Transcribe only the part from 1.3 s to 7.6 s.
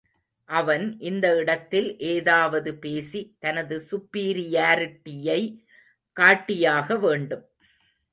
இடத்தில், ஏதாவது பேசி, தனது சுப்பீரியாரிட்டியை காட்டியாக வேண்டும்.